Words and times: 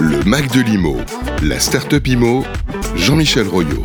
Le 0.00 0.24
Mac 0.24 0.52
de 0.52 0.60
l'IMO, 0.60 0.96
la 1.42 1.58
start-up 1.58 2.06
IMO, 2.06 2.44
Jean-Michel 2.96 3.46
Royot. 3.46 3.84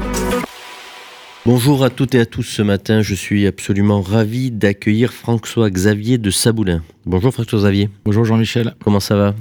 Bonjour 1.45 1.83
à 1.83 1.89
toutes 1.89 2.15
et 2.15 2.19
à 2.19 2.25
tous 2.25 2.43
ce 2.43 2.61
matin, 2.61 3.01
je 3.01 3.15
suis 3.15 3.47
absolument 3.47 4.01
ravi 4.01 4.51
d'accueillir 4.51 5.11
François-Xavier 5.11 6.17
de 6.17 6.29
Saboulin. 6.29 6.83
Bonjour 7.05 7.33
François-Xavier. 7.33 7.89
Bonjour 8.05 8.25
Jean-Michel. 8.25 8.75
Comment 8.83 8.99
ça 8.99 9.15
va? 9.15 9.35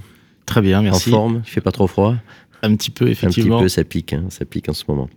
Très 0.47 0.63
bien, 0.63 0.83
merci. 0.83 1.11
En 1.11 1.13
forme 1.13 1.43
Il 1.45 1.51
fait 1.51 1.61
pas 1.61 1.73
trop 1.73 1.87
froid 1.87 2.15
un 2.63 2.75
petit 2.75 2.91
peu, 2.91 3.09
effectivement. 3.09 3.57
Un 3.57 3.59
petit 3.59 3.65
peu, 3.65 3.69
ça 3.69 3.85
pique, 3.85 4.13
hein, 4.13 4.25
ça 4.29 4.45
pique 4.45 4.69
en 4.69 4.73
ce 4.73 4.85
moment. 4.89 5.09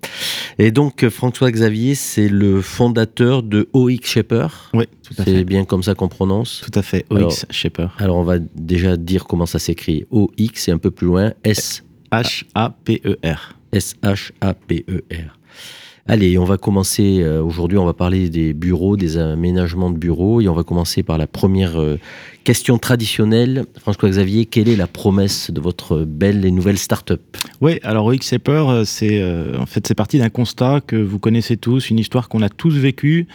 Et 0.58 0.72
donc, 0.72 1.08
François 1.10 1.52
Xavier, 1.52 1.96
c'est 1.96 2.30
le 2.30 2.62
fondateur 2.62 3.44
de 3.44 3.70
OX 3.74 4.08
Shaper. 4.08 4.72
Oui, 4.74 4.86
tout 5.04 5.14
à 5.18 5.24
fait. 5.24 5.38
C'est 5.38 5.44
bien 5.44 5.66
comme 5.66 5.84
ça 5.84 5.96
qu'on 5.96 6.08
prononce 6.08 6.62
Tout 6.62 6.78
à 6.78 6.82
fait, 6.82 7.06
OX 7.10 7.46
Shaper. 7.50 7.96
Alors, 7.98 8.18
on 8.18 8.24
va 8.24 8.40
déjà 8.40 8.98
dire 8.98 9.26
comment 9.26 9.46
ça 9.46 9.60
s'écrit. 9.60 10.06
OX 10.12 10.68
et 10.68 10.72
un 10.72 10.78
peu 10.78 10.92
plus 10.92 11.08
loin, 11.08 11.34
S. 11.44 11.84
H-A-P-E-R. 12.12 13.56
S-H-A-P-E-R. 13.72 15.40
Allez, 16.12 16.40
on 16.40 16.44
va 16.44 16.58
commencer 16.58 17.20
euh, 17.22 17.40
aujourd'hui, 17.40 17.78
on 17.78 17.86
va 17.86 17.94
parler 17.94 18.30
des 18.30 18.54
bureaux, 18.54 18.98
des 18.98 19.20
aménagements 19.20 19.92
de 19.92 19.98
bureaux, 20.00 20.42
et 20.42 20.48
on 20.48 20.56
va 20.56 20.64
commencer 20.64 21.04
par 21.04 21.20
la 21.20 21.28
première 21.28 21.80
euh, 21.80 22.00
question 22.44 22.80
traditionnelle. 22.80 23.66
François-Xavier, 23.80 24.48
quelle 24.48 24.70
est 24.70 24.76
la 24.76 24.88
promesse 24.88 25.52
de 25.52 25.62
votre 25.62 26.06
belle 26.06 26.44
et 26.46 26.50
nouvelle 26.50 26.80
start-up? 26.80 27.22
Oui, 27.62 27.80
alors 27.84 28.08
OX 28.08 28.34
euh, 28.34 28.86
c'est 28.86 29.24
en 29.56 29.68
fait 29.68 29.86
c'est 29.86 29.94
parti 29.94 30.18
d'un 30.18 30.30
constat 30.30 30.82
que 30.82 30.96
vous 30.96 31.20
connaissez 31.20 31.58
tous, 31.58 31.92
une 31.92 32.00
histoire 32.00 32.28
qu'on 32.28 32.42
a 32.42 32.50
tous 32.50 32.76
vécue. 32.76 33.28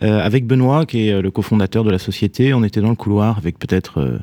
avec 0.00 0.46
Benoît, 0.46 0.86
qui 0.86 1.08
est 1.08 1.20
le 1.20 1.30
cofondateur 1.32 1.82
de 1.82 1.90
la 1.90 1.98
société, 1.98 2.54
on 2.54 2.62
était 2.62 2.80
dans 2.80 2.90
le 2.90 2.96
couloir 2.96 3.38
avec 3.38 3.58
peut-être 3.58 4.20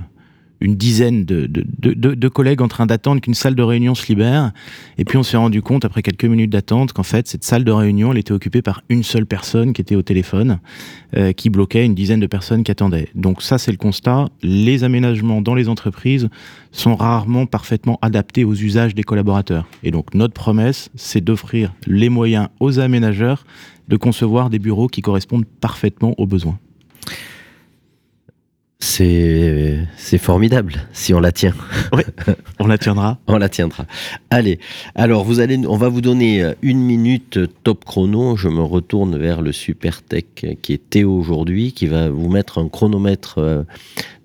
une 0.62 0.76
dizaine 0.76 1.26
de, 1.26 1.48
de, 1.48 2.28
collègues 2.28 2.62
en 2.62 2.68
train 2.68 2.86
d'attendre 2.86 3.20
qu'une 3.20 3.34
salle 3.34 3.56
de 3.56 3.64
réunion 3.64 3.96
se 3.96 4.08
libère. 4.08 4.52
Et 4.98 5.06
puis 5.06 5.18
on 5.18 5.24
s'est 5.24 5.38
rendu 5.38 5.62
compte, 5.62 5.86
après 5.86 6.04
quelques 6.04 6.26
minutes 6.26 6.52
d'attente, 6.52 6.94
qu'en 6.94 7.04
fait, 7.04 7.27
cette 7.27 7.44
salle 7.44 7.63
de 7.63 7.72
réunion, 7.72 8.13
était 8.13 8.32
occupée 8.32 8.62
par 8.62 8.84
une 8.90 9.04
seule 9.04 9.26
personne 9.26 9.74
qui 9.74 9.82
était 9.82 9.96
au 9.96 10.04
téléphone, 10.04 10.60
euh, 11.18 11.32
qui 11.34 11.50
bloquait 11.50 11.85
une 11.85 11.96
dizaine 11.96 12.20
de 12.20 12.27
personnes 12.27 12.63
qui 12.63 12.72
attendaient. 12.72 13.10
Donc 13.16 13.41
ça, 13.41 13.58
c'est 13.58 13.72
le 13.72 13.77
constat. 13.77 14.30
Les 14.44 14.84
aménagements 14.84 15.41
dans 15.41 15.55
les 15.55 15.68
entreprises 15.68 16.30
sont 16.72 16.96
rarement 16.96 17.48
parfaitement 17.48 17.98
adaptés 18.02 18.44
aux 18.44 18.54
usages 18.54 18.94
des 18.94 19.04
collaborateurs. 19.04 19.68
Et 19.84 19.91
donc 19.91 20.13
notre 20.13 20.34
promesse, 20.34 20.90
c'est 20.96 21.22
d'offrir 21.22 21.74
les 21.88 22.10
moyens 22.10 22.50
aux 22.60 22.80
aménageurs 22.80 23.46
de 23.88 23.98
concevoir 23.98 24.50
des 24.50 24.60
bureaux 24.60 24.88
qui 24.88 25.02
correspondent 25.02 25.46
parfaitement 25.60 26.13
aux 26.18 26.28
besoins. 26.28 26.60
C'est, 29.98 30.18
formidable 30.20 30.76
si 30.94 31.13
on 31.16 31.20
la 31.20 31.32
tient. 31.32 31.55
Oui, 31.91 32.04
on 32.60 32.68
la 32.68 32.77
tiendra. 32.77 33.18
on 33.27 33.38
la 33.38 33.49
tiendra. 33.49 33.85
Allez, 34.30 34.60
alors 34.94 35.24
vous 35.24 35.40
allez, 35.40 35.57
on 35.66 35.77
va 35.77 35.90
vous 35.90 36.02
donner 36.02 36.54
une 36.62 36.80
minute 36.80 37.40
top 37.63 37.84
chrono. 37.84 38.35
Je 38.35 38.48
me 38.48 38.62
retourne 38.62 39.18
vers 39.18 39.41
le 39.41 39.52
super 39.52 40.04
tech 40.04 40.26
qui 40.62 40.74
est 40.74 40.90
Théo 40.90 41.18
aujourd'hui, 41.18 41.72
qui 41.72 41.88
va 41.88 42.10
vous 42.10 42.29
mettre 42.29 42.60
un 42.60 42.70
chronomètre 42.70 43.40
euh, 43.40 43.63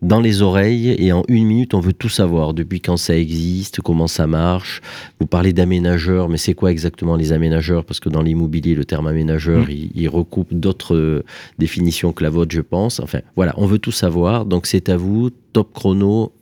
dans 0.02 0.20
les 0.20 0.42
oreilles 0.42 0.94
et 0.98 1.12
en 1.12 1.22
une 1.28 1.46
minute, 1.46 1.74
on 1.74 1.80
veut 1.80 1.92
tout 1.92 2.08
savoir. 2.08 2.54
Depuis 2.54 2.80
quand 2.80 2.96
ça 2.96 3.16
existe, 3.16 3.80
comment 3.80 4.06
ça 4.06 4.26
marche. 4.26 4.80
Vous 5.20 5.26
parlez 5.26 5.52
d'aménageurs, 5.52 6.28
mais 6.28 6.36
c'est 6.36 6.54
quoi 6.54 6.70
exactement 6.70 7.16
les 7.16 7.32
aménageurs? 7.32 7.84
Parce 7.84 8.00
que 8.00 8.08
dans 8.08 8.22
l'immobilier, 8.22 8.74
le 8.74 8.84
terme 8.84 9.06
aménageur, 9.06 9.66
mmh. 9.66 9.90
il, 9.94 10.08
recoupe 10.08 10.54
d'autres 10.54 10.94
euh, 10.94 11.24
définitions 11.58 12.12
que 12.12 12.22
la 12.22 12.30
vôtre, 12.30 12.54
je 12.54 12.60
pense. 12.60 13.00
Enfin, 13.00 13.20
voilà, 13.34 13.54
on 13.56 13.66
veut 13.66 13.78
tout 13.78 13.92
savoir. 13.92 14.46
Donc 14.46 14.66
c'est 14.66 14.88
à 14.88 14.96
vous, 14.96 15.30
top 15.52 15.72
chrono, 15.72 16.32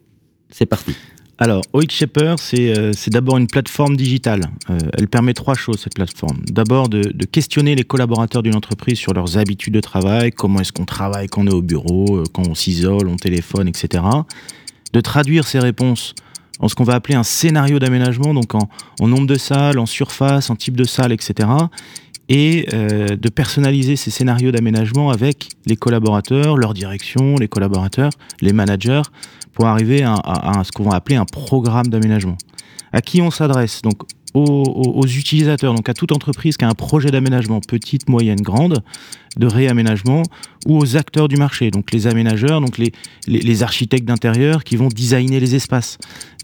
c'est 0.51 0.67
parti. 0.67 0.95
Alors, 1.39 1.63
OX 1.73 1.93
Shaper, 1.93 2.37
euh, 2.55 2.93
c'est 2.97 3.11
d'abord 3.11 3.39
une 3.39 3.49
plateforme 3.49 3.97
digitale. 3.97 4.43
Euh, 4.71 4.79
elle 4.97 5.09
permet 5.09 5.35
trois 5.35 5.55
choses, 5.55 5.81
cette 5.81 5.95
plateforme. 5.95 6.39
D'abord, 6.47 6.89
de, 6.89 7.03
questionner 7.27 7.75
les 7.75 7.83
collaborateurs 7.83 8.43
d'une 8.43 8.55
entreprise 8.55 8.99
sur 8.99 9.13
leurs 9.15 9.37
habitudes 9.37 9.75
de 9.75 9.81
travail, 9.81 10.31
comment 10.31 10.61
est-ce 10.61 10.73
qu'on 10.73 10.85
travaille 10.85 11.27
quand 11.27 11.43
on 11.43 11.47
est 11.49 11.55
au 11.55 11.63
bureau, 11.63 12.19
euh, 12.19 12.25
quand 12.33 12.47
on 12.47 12.55
s'isole, 12.55 13.09
on 13.09 13.17
téléphone, 13.17 13.67
etc. 13.67 14.05
De 14.93 15.01
traduire 15.01 15.47
ces 15.47 15.59
réponses 15.59 16.15
en 16.61 16.69
ce 16.69 16.77
qu'on 16.77 16.85
va 16.85 16.95
appeler 16.95 17.17
un 17.17 17.25
scénario 17.25 17.81
d'aménagement, 17.81 18.33
donc 18.33 18.55
en, 18.55 18.69
en, 19.01 19.09
nombre 19.09 19.27
de 19.27 19.35
salles, 19.37 19.81
en 19.81 19.87
surface, 19.87 20.51
en 20.51 20.57
type 20.57 20.77
de 20.77 20.85
salle, 20.85 21.11
etc 21.11 21.49
et 22.29 22.67
euh, 22.73 23.17
de 23.17 23.29
personnaliser 23.29 23.97
ces 23.97 24.11
scénarios 24.11 24.51
d'aménagement 24.51 25.11
avec 25.11 25.51
les 25.67 25.77
collaborateurs, 25.77 26.57
leur 26.57 26.75
direction, 26.75 27.37
les 27.37 27.49
collaborateurs, 27.49 28.11
les 28.41 28.53
managers, 28.53 29.03
pour 29.53 29.67
arriver 29.67 30.03
à, 30.03 30.63
ce 30.65 30.73
qu'on 30.73 30.85
va 30.85 30.97
appeler 30.97 31.17
un 31.17 31.25
programme 31.25 31.87
d'aménagement. 31.87 32.37
À 32.93 33.01
qui 33.01 33.23
on 33.23 33.31
s'adresse? 33.31 33.83
Donc 33.83 34.03
aux, 34.35 35.07
utilisateurs, 35.07 35.75
donc 35.75 35.89
à 35.89 35.95
toute 35.95 36.11
entreprise 36.11 36.57
qui 36.57 36.65
a 36.65 36.69
un 36.69 36.75
projet 36.75 37.11
d'aménagement, 37.11 37.61
petite, 37.61 38.09
moyenne, 38.09 38.41
grande, 38.41 38.83
de 39.37 39.47
réaménagement, 39.47 40.23
ou 40.67 40.79
aux 40.79 40.97
acteurs 40.97 41.29
du 41.29 41.37
marché, 41.37 41.71
donc 41.71 41.93
les 41.93 42.07
aménageurs, 42.07 42.61
donc 42.61 42.79
les, 42.79 43.63
architectes 43.63 44.05
d'intérieur 44.05 44.65
qui 44.65 44.77
vont 44.77 44.89
designer 44.89 45.39
les 45.39 45.55
espaces, 45.55 45.99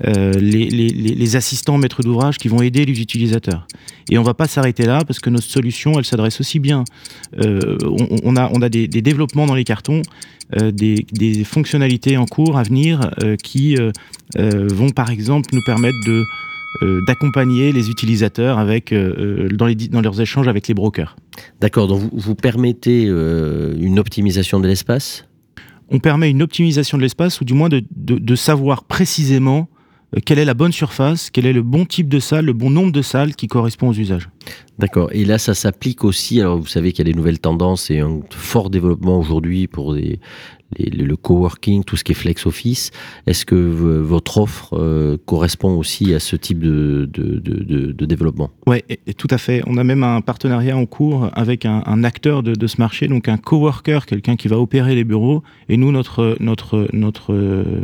euh, 0.06 0.32
les, 0.32 1.36
assistants 1.36 1.78
maîtres 1.78 2.02
d'ouvrage 2.02 2.38
qui 2.38 2.48
vont 2.48 2.62
aider 2.62 2.84
les 2.84 3.00
utilisateurs. 3.00 3.66
Et 4.10 4.18
on 4.18 4.22
va 4.22 4.34
pas 4.34 4.46
s'arrêter 4.46 4.86
là 4.86 5.04
parce 5.04 5.18
que 5.18 5.30
notre 5.30 5.46
solution, 5.46 5.98
elle 5.98 6.04
s'adresse 6.04 6.40
aussi 6.40 6.58
bien. 6.58 6.84
Euh, 7.38 7.76
on, 8.22 8.36
a, 8.36 8.68
des, 8.68 8.88
développements 8.88 9.46
dans 9.46 9.54
les 9.54 9.64
cartons, 9.64 10.02
euh, 10.60 10.70
des, 10.70 11.44
fonctionnalités 11.44 12.16
en 12.16 12.26
cours 12.26 12.56
à 12.56 12.62
venir 12.62 13.10
qui 13.42 13.76
vont 14.36 14.90
par 14.90 15.10
exemple 15.10 15.50
nous 15.52 15.62
permettre 15.64 15.98
de 16.06 16.24
d'accompagner 17.06 17.72
les 17.72 17.90
utilisateurs 17.90 18.58
avec, 18.58 18.92
euh, 18.92 19.46
euh, 19.46 19.48
dans, 19.48 19.66
les, 19.66 19.74
dans 19.74 20.00
leurs 20.00 20.20
échanges 20.20 20.48
avec 20.48 20.68
les 20.68 20.74
brokers. 20.74 21.16
D'accord, 21.60 21.88
donc 21.88 22.00
vous, 22.00 22.10
vous 22.12 22.34
permettez 22.34 23.04
une 23.04 23.98
optimisation 23.98 24.60
de 24.60 24.66
l'espace? 24.66 25.26
On 25.88 25.98
permet 25.98 26.30
une 26.30 26.42
optimisation 26.42 26.96
de 26.98 27.02
l'espace 27.02 27.40
ou 27.40 27.44
du 27.44 27.52
moins 27.52 27.68
de, 27.68 27.82
de, 27.96 28.34
savoir 28.36 28.84
précisément 28.84 29.68
quelle 30.24 30.38
est 30.38 30.44
la 30.44 30.54
bonne 30.54 30.70
surface, 30.70 31.30
quel 31.30 31.46
est 31.46 31.52
le 31.52 31.62
bon 31.62 31.84
type 31.84 32.08
de 32.08 32.20
salle, 32.20 32.44
le 32.44 32.52
bon 32.52 32.70
nombre 32.70 32.92
de 32.92 33.02
salles 33.02 33.34
qui 33.34 33.48
correspond 33.48 33.88
aux 33.88 33.94
usages. 33.94 34.28
D'accord. 34.78 35.08
Et 35.12 35.24
là, 35.24 35.38
ça 35.38 35.52
s'applique 35.54 36.04
aussi. 36.04 36.40
Alors, 36.40 36.58
vous 36.58 36.66
savez 36.66 36.92
qu'il 36.92 37.06
y 37.06 37.10
a 37.10 37.12
des 37.12 37.16
nouvelles 37.16 37.40
tendances 37.40 37.90
et 37.90 37.98
un 37.98 38.20
fort 38.30 38.70
développement 38.70 39.18
aujourd'hui 39.18 39.66
pour 39.66 39.94
des, 39.94 40.20
le 40.78 41.16
coworking, 41.16 41.84
tout 41.84 41.96
ce 41.96 42.04
qui 42.04 42.12
est 42.12 42.14
flex 42.14 42.46
office. 42.46 42.90
Est-ce 43.26 43.44
que 43.44 43.54
votre 43.54 44.38
offre 44.38 44.74
euh, 44.74 45.16
correspond 45.26 45.76
aussi 45.76 46.14
à 46.14 46.20
ce 46.20 46.36
type 46.36 46.60
de, 46.60 47.06
développement? 48.06 48.50
Oui, 48.66 48.82
tout 49.16 49.28
à 49.30 49.38
fait. 49.38 49.62
On 49.66 49.76
a 49.76 49.84
même 49.84 50.02
un 50.02 50.20
partenariat 50.20 50.76
en 50.76 50.86
cours 50.86 51.30
avec 51.34 51.66
un, 51.66 52.04
acteur 52.04 52.42
de, 52.42 52.66
ce 52.66 52.76
marché, 52.78 53.08
donc 53.08 53.28
un 53.28 53.36
coworker, 53.36 54.06
quelqu'un 54.06 54.36
qui 54.36 54.48
va 54.48 54.58
opérer 54.58 54.94
les 54.94 55.04
bureaux. 55.04 55.42
Et 55.68 55.76
nous, 55.76 55.92
notre, 55.92 56.36
notre, 56.40 56.88
notre, 56.92 57.34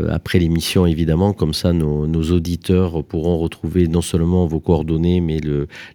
après 0.09 0.39
l'émission, 0.39 0.85
évidemment, 0.85 1.33
comme 1.33 1.53
ça 1.53 1.73
nos, 1.73 2.31
auditeurs 2.31 3.03
pourront 3.03 3.37
retrouver 3.37 3.87
non 3.87 4.01
seulement 4.01 4.47
vos 4.47 4.59
coordonnées, 4.59 5.21
mais 5.21 5.39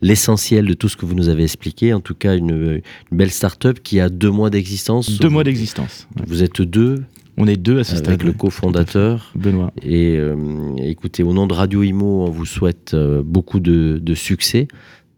l'essentiel 0.00 0.66
de 0.66 0.74
tout 0.74 0.88
ce 0.88 0.96
que 0.96 1.06
vous 1.06 1.14
nous 1.14 1.28
avez 1.28 1.42
expliqué. 1.44 1.92
En 1.92 2.00
tout 2.00 2.14
cas, 2.14 2.36
une, 2.36 2.80
belle 3.10 3.30
start-up 3.30 3.80
qui 3.82 4.00
a 4.00 4.08
deux 4.08 4.30
mois 4.30 4.50
d'existence. 4.50 5.18
Deux 5.18 5.28
mois 5.28 5.44
d'existence. 5.44 6.06
Vous 6.26 6.42
êtes 6.42 6.62
deux 6.62 7.02
on 7.36 7.46
est 7.46 7.56
deux 7.56 7.78
à 7.78 7.84
ce 7.84 7.96
Avec 7.96 8.22
le 8.22 8.32
cofondateur. 8.32 9.32
Benoît. 9.34 9.72
Et 9.82 10.16
euh, 10.18 10.36
écoutez, 10.76 11.22
au 11.22 11.32
nom 11.32 11.46
de 11.46 11.54
Radio 11.54 11.82
Imo, 11.82 12.26
on 12.26 12.30
vous 12.30 12.44
souhaite 12.44 12.92
euh, 12.92 13.22
beaucoup 13.24 13.60
de 13.60 14.14
succès 14.14 14.68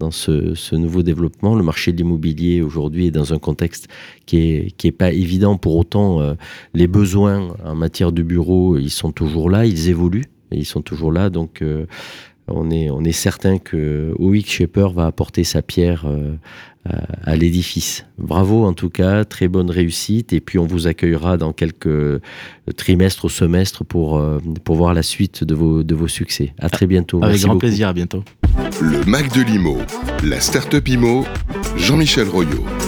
dans 0.02 0.10
ce, 0.10 0.74
nouveau 0.74 1.04
développement. 1.04 1.54
Le 1.54 1.62
marché 1.62 1.92
de 1.92 1.98
l'immobilier 1.98 2.60
aujourd'hui 2.60 3.06
est 3.06 3.10
dans 3.12 3.32
un 3.32 3.38
contexte 3.38 3.86
qui 4.26 4.38
est, 4.38 4.76
qui 4.76 4.88
est 4.88 4.92
pas 4.92 5.12
évident. 5.12 5.56
Pour 5.56 5.76
autant, 5.76 6.20
euh, 6.20 6.34
les 6.74 6.88
besoins 6.88 7.54
en 7.64 7.76
matière 7.76 8.10
de 8.10 8.22
bureaux, 8.22 8.76
ils 8.76 8.90
sont 8.90 9.12
toujours 9.12 9.48
là, 9.48 9.64
ils 9.64 9.88
évoluent, 9.88 10.28
et 10.50 10.58
ils 10.58 10.64
sont 10.64 10.82
toujours 10.82 11.12
là. 11.12 11.30
Donc, 11.30 11.62
euh, 11.62 11.86
on 12.48 12.68
est, 12.72 12.90
on 12.90 13.04
est 13.04 13.12
certain 13.12 13.58
que 13.58 14.12
OX 14.18 14.44
Shaper 14.44 14.92
va 14.92 15.06
apporter 15.06 15.44
sa 15.44 15.62
pierre 15.62 16.04
euh, 16.06 16.34
à, 17.22 17.36
l'édifice. 17.36 18.04
Bravo 18.18 18.64
en 18.64 18.72
tout 18.72 18.90
cas, 18.90 19.24
très 19.24 19.46
bonne 19.46 19.70
réussite. 19.70 20.32
Et 20.32 20.40
puis 20.40 20.58
on 20.58 20.66
vous 20.66 20.88
accueillera 20.88 21.36
dans 21.36 21.52
quelques 21.52 22.20
trimestres 22.76 23.26
ou 23.26 23.28
semestres 23.28 23.84
pour, 23.84 24.20
pour 24.64 24.74
voir 24.74 24.92
la 24.92 25.04
suite 25.04 25.44
de 25.44 25.54
vos, 25.54 25.84
de 25.84 25.94
vos 25.94 26.08
succès. 26.08 26.52
À 26.58 26.68
très 26.68 26.88
bientôt. 26.88 27.22
Avec 27.22 27.40
grand 27.42 27.56
plaisir, 27.56 27.86
à 27.86 27.92
bientôt. 27.92 28.24
Le 28.80 29.04
Mac 29.06 29.32
de 29.32 29.42
l'IMO, 29.42 29.78
la 30.24 30.40
start-up 30.40 30.88
IMO, 30.88 31.24
Jean-Michel 31.76 32.28
Royot. 32.28 32.81